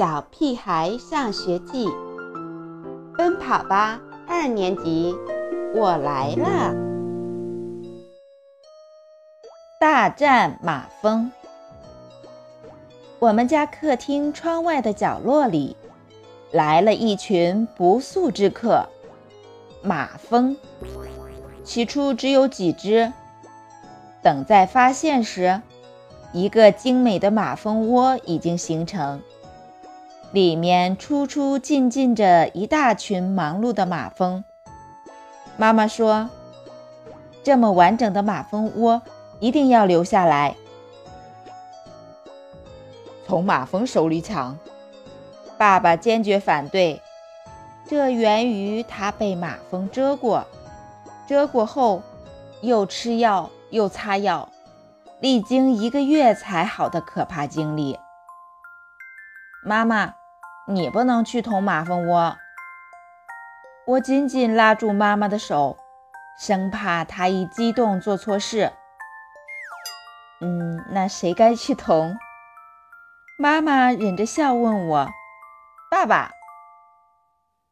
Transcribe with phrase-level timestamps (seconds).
[0.00, 1.86] 小屁孩上学记》，
[3.18, 5.14] 奔跑吧二年级，
[5.74, 6.74] 我来了！
[9.78, 11.30] 大战马蜂。
[13.18, 15.76] 我们家客厅窗外的角落里，
[16.50, 18.88] 来了一群不速之客——
[19.84, 20.56] 马蜂。
[21.62, 23.12] 起初只有几只，
[24.22, 25.60] 等在发现时，
[26.32, 29.20] 一个精美的马蜂窝已经形成，
[30.32, 34.44] 里面出出进进着一大群忙碌的马蜂。
[35.56, 36.30] 妈妈说
[37.42, 39.02] ：“这么完整的马蜂窝
[39.40, 40.56] 一定要留下来。”
[43.26, 44.58] 从马蜂手里抢，
[45.58, 47.02] 爸爸坚决反对。
[47.88, 50.46] 这源于他被马蜂蛰过，
[51.26, 52.02] 蛰过后
[52.60, 54.48] 又吃药又擦药，
[55.18, 57.98] 历经一个月才好的可怕经历。
[59.64, 60.14] 妈妈，
[60.66, 62.36] 你不能去捅马蜂窝。
[63.86, 65.76] 我紧紧拉住妈妈的手，
[66.38, 68.72] 生怕她一激动做错事。
[70.40, 72.16] 嗯，那谁该去捅？
[73.38, 75.08] 妈妈忍着笑问我
[75.90, 76.30] ：“爸爸？”“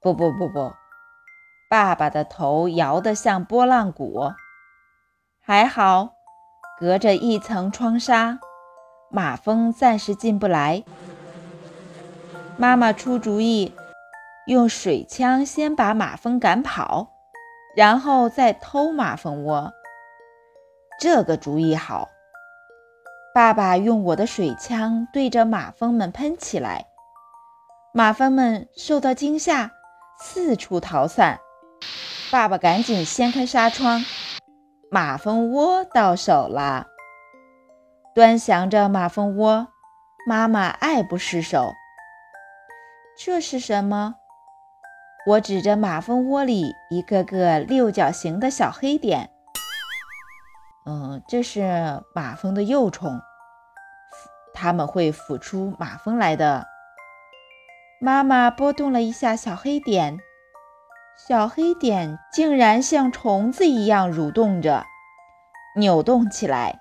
[0.00, 0.72] 不不不不。”
[1.70, 4.32] 爸爸的头摇得像拨浪鼓。
[5.40, 6.14] 还好，
[6.80, 8.38] 隔着一层窗纱，
[9.10, 10.84] 马蜂暂时进不来。
[12.60, 13.72] 妈妈出主意，
[14.48, 17.12] 用水枪先把马蜂赶跑，
[17.76, 19.72] 然后再偷马蜂窝。
[21.00, 22.08] 这个主意好。
[23.32, 26.86] 爸爸用我的水枪对着马蜂们喷起来，
[27.94, 29.70] 马蜂们受到惊吓，
[30.18, 31.38] 四处逃散。
[32.32, 34.04] 爸爸赶紧掀开纱窗，
[34.90, 36.88] 马蜂窝到手了。
[38.16, 39.68] 端详着马蜂窝，
[40.26, 41.72] 妈妈爱不释手。
[43.20, 44.14] 这是什么？
[45.26, 49.28] 我指着马蜂窝里一个个六角形的小黑点。
[50.86, 53.20] 嗯，这是马蜂的幼虫。
[54.54, 56.64] 它们会孵出马蜂来的。
[58.00, 60.20] 妈妈拨动了一下小黑点，
[61.26, 64.86] 小黑点竟然像虫子一样蠕动着，
[65.74, 66.78] 扭动起来，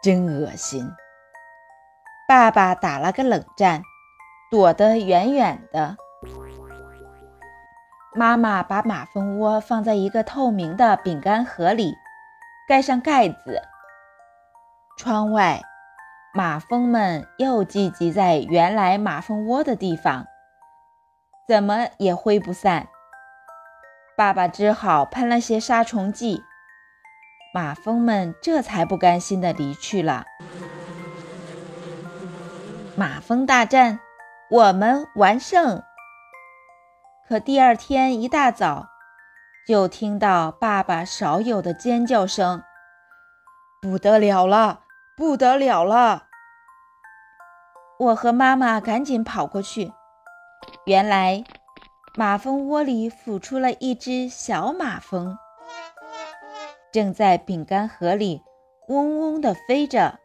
[0.00, 0.88] 真恶心！
[2.28, 3.82] 爸爸打了个冷战，
[4.50, 5.96] 躲得远远的。
[8.14, 11.94] 妈妈把马蜂窝放在一个透明的饼干盒里，
[12.68, 13.62] 盖上盖子。
[14.96, 15.60] 窗外，
[16.34, 20.26] 马蜂们又聚集在原来马蜂窝的地方，
[21.46, 22.88] 怎么也挥不散。
[24.16, 26.42] 爸爸只好喷了些杀虫剂，
[27.54, 30.24] 马蜂们这才不甘心地离去了。
[32.96, 34.00] 马蜂大战，
[34.50, 35.82] 我们完胜。
[37.28, 38.88] 可第二天一大早，
[39.66, 42.62] 就听到爸爸少有的尖叫声
[43.82, 44.80] ：“不得了了！”
[45.18, 46.28] 不得了了！
[47.98, 49.92] 我和妈妈赶紧跑过去，
[50.86, 51.42] 原来
[52.14, 55.36] 马蜂窝里孵出了一只小马蜂，
[56.92, 58.44] 正在饼干盒里
[58.86, 60.20] 嗡嗡地飞着。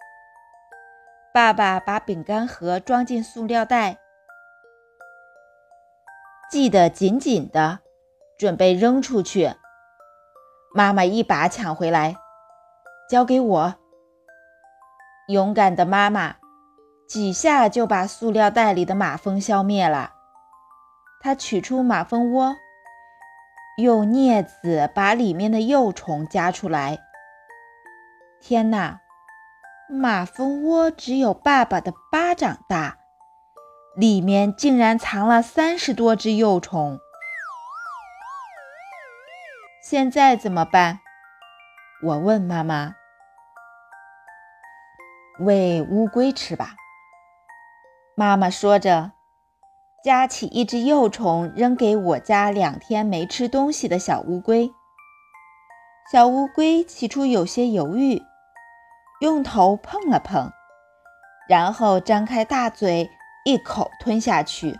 [1.33, 3.97] 爸爸把饼干盒装进塑料袋，
[6.53, 7.79] 系得紧紧的，
[8.37, 9.55] 准备扔出去。
[10.71, 12.15] 妈妈一把抢回来，
[13.09, 13.73] 交给我。
[15.29, 16.35] 勇敢的妈妈
[17.09, 20.13] 几下就把塑料袋里的马蜂消灭了。
[21.21, 22.55] 她取出马蜂窝，
[23.79, 26.99] 用镊子把里面的幼虫夹出来。
[28.39, 29.01] 天哪，
[29.89, 32.99] 马蜂窝只有爸爸的巴掌大，
[33.95, 36.99] 里面竟然藏了三十多只幼虫。
[39.83, 40.99] 现在怎么办？
[42.01, 42.95] 我问妈妈。
[45.39, 46.75] 喂乌龟吃吧，
[48.15, 49.11] 妈妈说着，
[50.03, 54.71] 夹起一只幼虫扔给我家两天没吃东西的小乌龟。
[56.11, 58.21] 小乌龟起初有些犹豫，
[59.21, 60.51] 用头碰了碰，
[61.47, 63.09] 然后张开大嘴
[63.45, 64.79] 一口吞下去。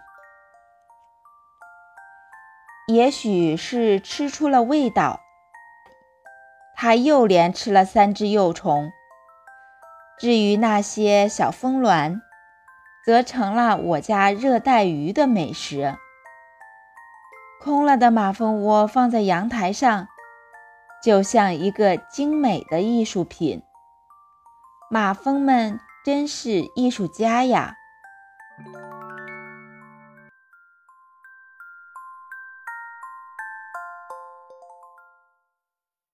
[2.88, 5.21] 也许是吃出了味道，
[6.75, 8.92] 它又连吃了三只幼虫。
[10.19, 12.21] 至于那些小蜂卵，
[13.06, 15.98] 则成了我家热带鱼的美食。
[17.62, 20.07] 空了的马蜂窝放在阳台上，
[21.01, 23.63] 就像一个精美的艺术品。
[24.89, 27.77] 马蜂们真是艺术家呀！